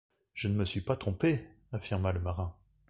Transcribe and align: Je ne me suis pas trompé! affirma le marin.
Je 0.33 0.47
ne 0.47 0.55
me 0.55 0.65
suis 0.65 0.81
pas 0.81 0.95
trompé! 0.95 1.47
affirma 1.71 2.11
le 2.11 2.19
marin. 2.19 2.55